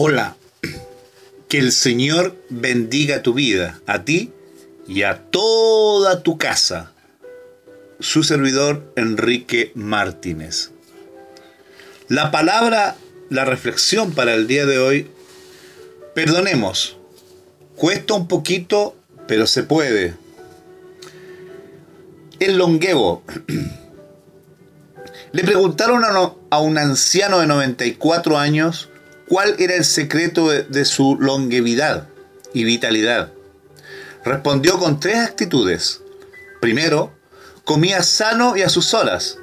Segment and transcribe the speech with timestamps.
[0.00, 0.36] Hola,
[1.48, 4.30] que el Señor bendiga tu vida, a ti
[4.86, 6.92] y a toda tu casa.
[7.98, 10.70] Su servidor Enrique Martínez.
[12.06, 12.94] La palabra,
[13.28, 15.10] la reflexión para el día de hoy,
[16.14, 16.96] perdonemos.
[17.74, 18.94] Cuesta un poquito,
[19.26, 20.14] pero se puede.
[22.38, 23.24] El longevo.
[25.32, 26.04] Le preguntaron
[26.50, 28.87] a un anciano de 94 años
[29.28, 32.08] cuál era el secreto de, su longevidad
[32.54, 33.30] y vitalidad.
[34.24, 36.00] Respondió con tres actitudes.
[36.60, 37.12] Primero,
[37.64, 39.38] comía sano y a sus horas.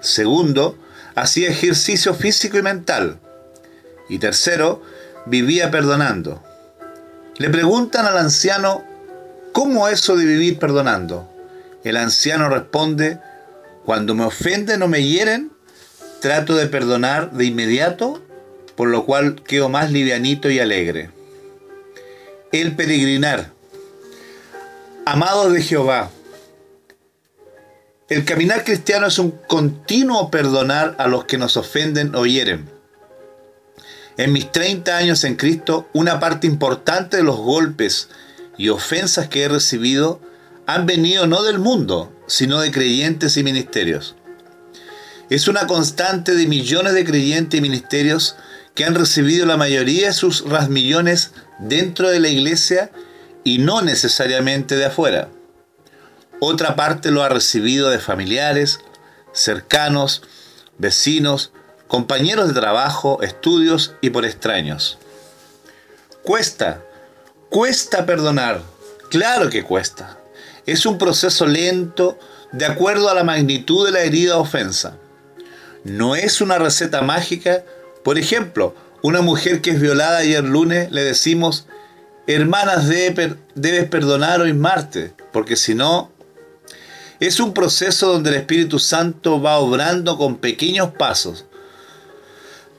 [0.00, 0.76] Segundo,
[1.14, 3.18] hacía ejercicio físico y mental.
[4.08, 4.82] Y tercero,
[5.26, 6.42] vivía perdonando.
[7.38, 8.84] Le preguntan al anciano,
[9.52, 11.30] ¿cómo eso de vivir perdonando?
[11.84, 13.20] El anciano responde,
[13.84, 15.52] cuando me ofenden o me hieren,
[16.20, 18.23] trato de perdonar de inmediato
[18.76, 21.10] por lo cual quedo más livianito y alegre.
[22.52, 23.52] El peregrinar.
[25.06, 26.10] Amados de Jehová,
[28.08, 32.68] el caminar cristiano es un continuo perdonar a los que nos ofenden o hieren.
[34.16, 38.08] En mis 30 años en Cristo, una parte importante de los golpes
[38.56, 40.20] y ofensas que he recibido
[40.66, 44.14] han venido no del mundo, sino de creyentes y ministerios.
[45.30, 48.36] Es una constante de millones de creyentes y ministerios
[48.74, 52.90] que han recibido la mayoría de sus rasmillones dentro de la iglesia
[53.44, 55.28] y no necesariamente de afuera.
[56.40, 58.80] Otra parte lo ha recibido de familiares,
[59.32, 60.22] cercanos,
[60.78, 61.52] vecinos,
[61.86, 64.98] compañeros de trabajo, estudios y por extraños.
[66.22, 66.82] Cuesta,
[67.50, 68.62] cuesta perdonar,
[69.10, 70.18] claro que cuesta.
[70.66, 72.18] Es un proceso lento
[72.52, 74.96] de acuerdo a la magnitud de la herida o ofensa.
[75.84, 77.64] No es una receta mágica
[78.04, 81.66] por ejemplo, una mujer que es violada ayer lunes le decimos,
[82.26, 86.12] hermanas, debes perdonar hoy martes, porque si no,
[87.18, 91.46] es un proceso donde el Espíritu Santo va obrando con pequeños pasos.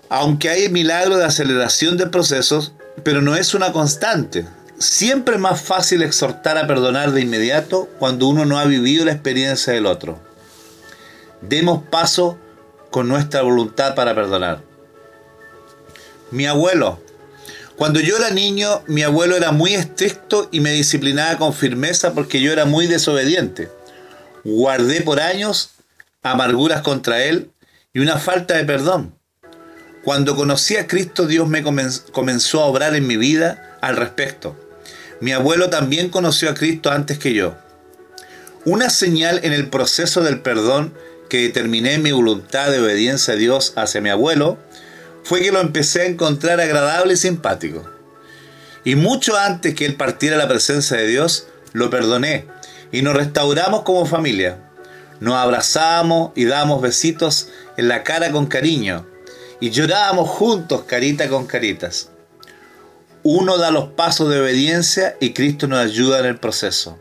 [0.10, 4.46] Aunque hay milagros de aceleración de procesos, pero no es una constante.
[4.78, 9.14] Siempre es más fácil exhortar a perdonar de inmediato cuando uno no ha vivido la
[9.14, 10.20] experiencia del otro.
[11.42, 12.38] Demos paso
[12.92, 14.75] con nuestra voluntad para perdonar.
[16.32, 17.00] Mi abuelo.
[17.76, 22.40] Cuando yo era niño, mi abuelo era muy estricto y me disciplinaba con firmeza porque
[22.40, 23.70] yo era muy desobediente.
[24.44, 25.72] Guardé por años
[26.24, 27.52] amarguras contra él
[27.94, 29.14] y una falta de perdón.
[30.04, 34.56] Cuando conocí a Cristo, Dios me comenzó a obrar en mi vida al respecto.
[35.20, 37.56] Mi abuelo también conoció a Cristo antes que yo.
[38.66, 40.94] Una señal en el proceso del perdón
[41.30, 44.58] que determiné mi voluntad de obediencia a Dios hacia mi abuelo
[45.26, 47.84] fue que lo empecé a encontrar agradable y simpático.
[48.84, 52.46] Y mucho antes que él partiera a la presencia de Dios, lo perdoné
[52.92, 54.60] y nos restauramos como familia.
[55.20, 59.08] Nos abrazamos y damos besitos en la cara con cariño
[59.60, 62.12] y llorábamos juntos carita con caritas.
[63.24, 67.00] Uno da los pasos de obediencia y Cristo nos ayuda en el proceso.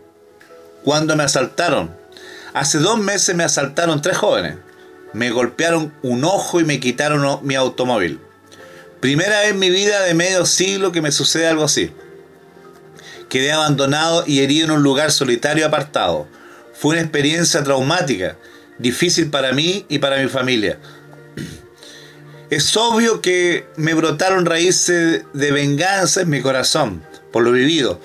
[0.83, 1.95] Cuando me asaltaron,
[2.55, 4.57] hace dos meses me asaltaron tres jóvenes
[5.15, 8.21] me golpearon un ojo y me quitaron mi automóvil.
[9.01, 11.93] Primera vez en mi vida de medio siglo que me sucede algo así.
[13.29, 16.27] Quedé abandonado y herido en un lugar solitario apartado.
[16.75, 18.37] Fue una experiencia traumática,
[18.79, 20.79] difícil para mí y para mi familia.
[22.51, 28.01] Es obvio que me brotaron raíces de venganza en mi corazón por lo vivido,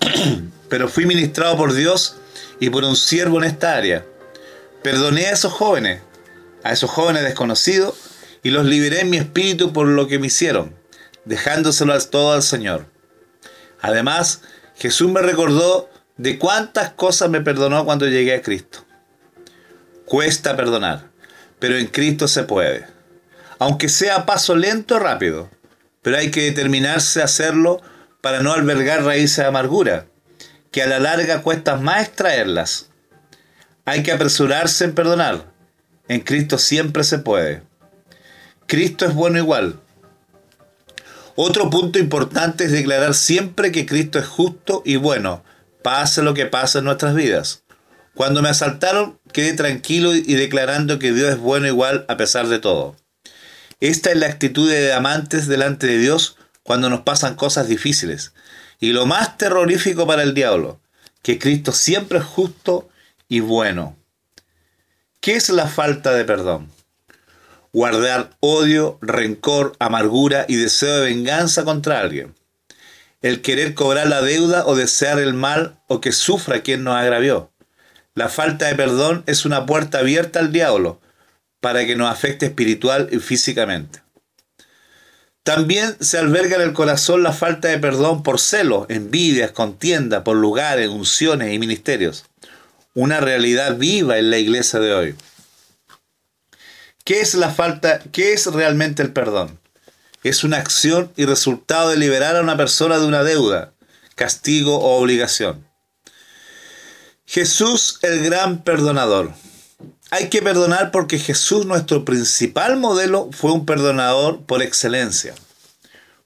[0.68, 2.16] pero fui ministrado por Dios
[2.60, 4.04] y por un siervo en esta área.
[4.82, 6.02] Perdoné a esos jóvenes,
[6.64, 7.94] a esos jóvenes desconocidos
[8.42, 10.74] y los liberé en mi espíritu por lo que me hicieron,
[11.24, 12.86] dejándoselo todo al Señor.
[13.80, 14.40] Además,
[14.74, 18.84] Jesús me recordó de cuántas cosas me perdonó cuando llegué a Cristo.
[20.06, 21.10] Cuesta perdonar,
[21.58, 22.86] pero en Cristo se puede.
[23.58, 25.50] Aunque sea paso lento o rápido,
[26.02, 27.80] pero hay que determinarse a hacerlo
[28.20, 30.06] para no albergar raíces de amargura,
[30.70, 32.88] que a la larga cuesta más extraerlas.
[33.84, 35.53] Hay que apresurarse en perdonar,
[36.08, 37.62] en Cristo siempre se puede.
[38.66, 39.80] Cristo es bueno igual.
[41.36, 45.44] Otro punto importante es declarar siempre que Cristo es justo y bueno,
[45.82, 47.64] pase lo que pase en nuestras vidas.
[48.14, 52.60] Cuando me asaltaron, quedé tranquilo y declarando que Dios es bueno igual a pesar de
[52.60, 52.96] todo.
[53.80, 58.32] Esta es la actitud de amantes delante de Dios cuando nos pasan cosas difíciles.
[58.78, 60.80] Y lo más terrorífico para el diablo,
[61.22, 62.88] que Cristo siempre es justo
[63.28, 63.96] y bueno.
[65.24, 66.70] ¿Qué es la falta de perdón?
[67.72, 72.34] guardar odio, rencor, amargura y deseo de venganza contra alguien.
[73.22, 77.50] El querer cobrar la deuda o desear el mal o que sufra quien nos agravió.
[78.14, 81.00] La falta de perdón es una puerta abierta al diablo
[81.60, 84.02] para que nos afecte espiritual y físicamente.
[85.42, 90.36] También se alberga en el corazón la falta de perdón por celos, envidias, contienda, por
[90.36, 92.26] lugares, unciones y ministerios.
[92.94, 95.14] Una realidad viva en la iglesia de hoy.
[97.04, 97.98] ¿Qué es la falta?
[98.12, 99.58] ¿Qué es realmente el perdón?
[100.22, 103.72] Es una acción y resultado de liberar a una persona de una deuda,
[104.14, 105.66] castigo o obligación.
[107.26, 109.32] Jesús el gran perdonador.
[110.10, 115.34] Hay que perdonar porque Jesús, nuestro principal modelo, fue un perdonador por excelencia.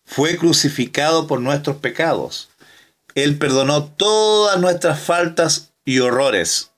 [0.05, 2.51] Fue crucificado por nuestros pecados.
[3.15, 6.71] Él perdonó todas nuestras faltas y horrores.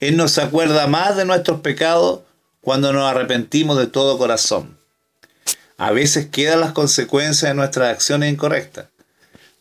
[0.00, 2.20] Él nos acuerda más de nuestros pecados
[2.62, 4.78] cuando nos arrepentimos de todo corazón.
[5.76, 8.86] A veces quedan las consecuencias de nuestras acciones incorrectas,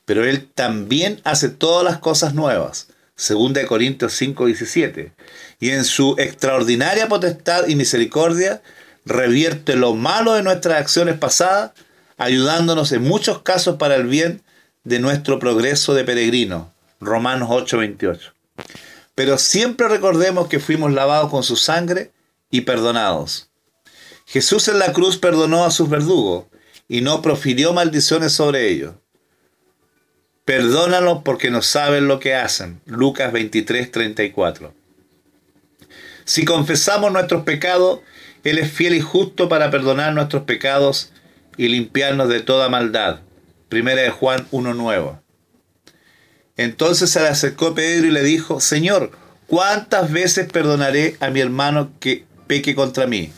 [0.05, 2.87] pero Él también hace todas las cosas nuevas.
[3.17, 5.11] 2 Corintios 5, 17
[5.59, 8.61] y en su extraordinaria potestad y misericordia
[9.03, 11.71] revierte lo malo de nuestras acciones pasadas,
[12.17, 14.41] ayudándonos en muchos casos para el bien
[14.85, 16.71] de nuestro progreso de peregrino.
[17.01, 18.32] Romanos 8:28.
[19.15, 22.11] Pero siempre recordemos que fuimos lavados con su sangre
[22.49, 23.49] y perdonados.
[24.25, 26.45] Jesús en la cruz perdonó a sus verdugos
[26.87, 28.95] y no profirió maldiciones sobre ellos.
[30.45, 32.81] Perdónalos porque no saben lo que hacen.
[32.85, 34.73] Lucas 23:34.
[36.25, 37.99] Si confesamos nuestros pecados,
[38.43, 41.11] Él es fiel y justo para perdonar nuestros pecados
[41.57, 43.21] y limpiarnos de toda maldad.
[43.69, 45.22] Primera de Juan 1 nuevo.
[46.57, 49.11] Entonces se le acercó Pedro y le dijo, Señor,
[49.47, 53.31] ¿cuántas veces perdonaré a mi hermano que peque contra mí?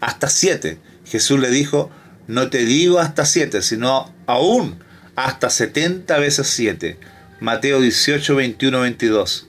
[0.00, 0.78] Hasta siete.
[1.06, 1.90] Jesús le dijo,
[2.26, 4.78] no te digo hasta siete, sino aún
[5.16, 6.98] hasta setenta veces siete.
[7.40, 9.46] Mateo 18, 21, 22.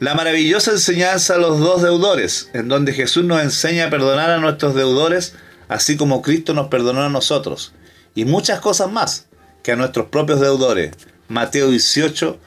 [0.00, 4.38] La maravillosa enseñanza a los dos deudores, en donde Jesús nos enseña a perdonar a
[4.38, 5.34] nuestros deudores,
[5.68, 7.72] así como Cristo nos perdonó a nosotros,
[8.14, 9.26] y muchas cosas más
[9.62, 10.92] que a nuestros propios deudores.
[11.28, 12.38] Mateo 18,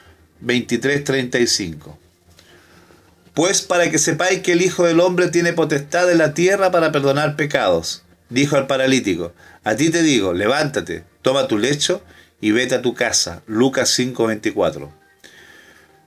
[0.41, 1.97] 23, 35.
[3.33, 6.91] Pues para que sepáis que el Hijo del Hombre tiene potestad en la tierra para
[6.91, 9.33] perdonar pecados, dijo al paralítico,
[9.63, 12.01] a ti te digo, levántate, toma tu lecho
[12.41, 13.43] y vete a tu casa.
[13.47, 14.91] Lucas 5, 24.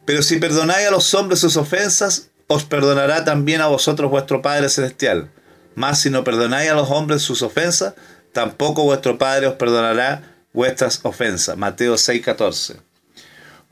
[0.04, 4.68] Pero si perdonáis a los hombres sus ofensas, os perdonará también a vosotros vuestro Padre
[4.68, 5.30] Celestial.
[5.74, 7.94] Mas si no perdonáis a los hombres sus ofensas,
[8.32, 11.56] tampoco vuestro Padre os perdonará vuestras ofensas.
[11.56, 12.76] Mateo 6:14.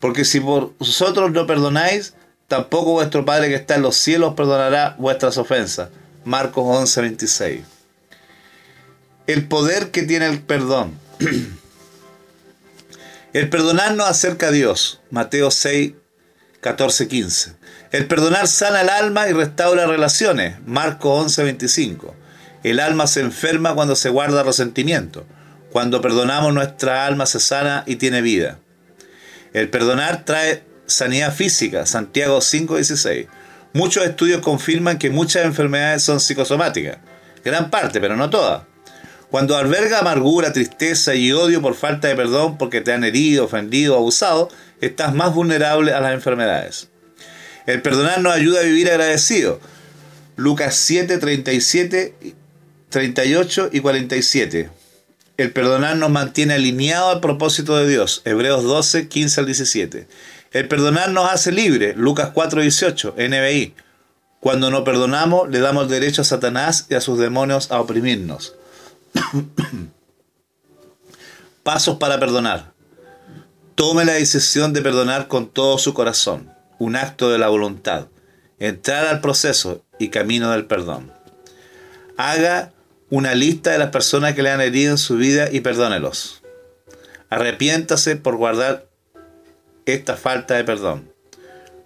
[0.01, 2.15] Porque si vosotros no perdonáis,
[2.47, 5.89] tampoco vuestro Padre que está en los cielos perdonará vuestras ofensas.
[6.25, 7.63] Marcos 11:26.
[9.27, 10.99] El poder que tiene el perdón.
[13.33, 15.01] el perdonarnos acerca a Dios.
[15.11, 15.95] Mateo 6,
[16.63, 17.55] 14:15.
[17.91, 20.57] El perdonar sana el alma y restaura relaciones.
[20.67, 22.15] Marco 11:25.
[22.63, 25.27] El alma se enferma cuando se guarda resentimiento.
[25.79, 28.59] Cuando perdonamos nuestra alma se sana y tiene vida.
[29.53, 31.87] El perdonar trae sanidad física.
[31.87, 33.29] Santiago 5:16.
[33.75, 36.99] Muchos estudios confirman que muchas enfermedades son psicosomáticas.
[37.45, 38.63] Gran parte, pero no todas.
[39.31, 43.95] Cuando alberga amargura, tristeza y odio por falta de perdón porque te han herido, ofendido
[43.95, 44.49] abusado,
[44.81, 46.89] estás más vulnerable a las enfermedades.
[47.67, 49.61] El perdonar nos ayuda a vivir agradecido.
[50.35, 52.15] Lucas 7, 37,
[52.91, 54.78] 38 y 47.
[55.39, 58.23] El perdonar nos mantiene alineado al propósito de Dios.
[58.25, 60.09] Hebreos 12, 15 al 17.
[60.51, 61.95] El perdonar nos hace libre.
[61.95, 63.15] Lucas 4, 18.
[63.17, 63.73] NBI.
[64.41, 68.57] Cuando no perdonamos, le damos derecho a Satanás y a sus demonios a oprimirnos.
[71.63, 72.73] Pasos para perdonar.
[73.77, 78.09] Tome la decisión de perdonar con todo su corazón, un acto de la voluntad,
[78.59, 81.13] entrar al proceso y camino del perdón.
[82.17, 82.73] Haga
[83.11, 86.43] una lista de las personas que le han herido en su vida y perdónelos.
[87.31, 88.89] Arrepiéntase por guardar
[89.87, 91.13] esta falta de perdón.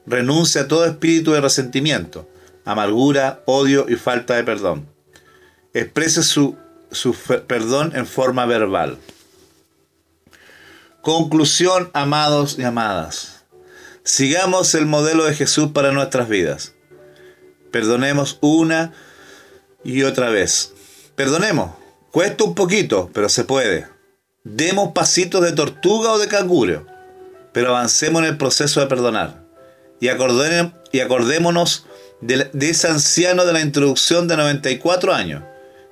[0.07, 2.29] Renuncie a todo espíritu de resentimiento,
[2.65, 4.89] amargura, odio y falta de perdón.
[5.75, 6.57] Exprese su,
[6.91, 8.99] su perdón en forma verbal.
[11.01, 13.45] Conclusión, amados y amadas.
[14.05, 16.75] Sigamos el modelo de Jesús para nuestras vidas.
[17.71, 18.93] Perdonemos una
[19.85, 20.75] y otra vez.
[21.23, 21.71] Perdonemos.
[22.11, 23.87] Cuesta un poquito, pero se puede.
[24.43, 26.85] Demos pasitos de tortuga o de canguro,
[27.53, 29.45] pero avancemos en el proceso de perdonar.
[30.01, 31.87] Y, y acordémonos
[32.21, 35.45] de, de ese anciano de la introducción de 94 años,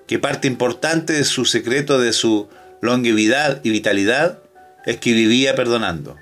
[0.09, 2.49] que parte importante de su secreto de su
[2.81, 4.41] longevidad y vitalidad
[4.85, 6.17] es que vivía perdonando,